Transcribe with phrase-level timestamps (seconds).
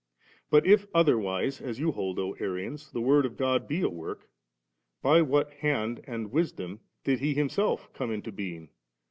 [0.49, 3.87] But if other wise, as you hold, O Arians, the Word of God be a
[3.89, 4.31] work,
[5.03, 8.69] by what' Hand and Wisdom did He Himself come into being?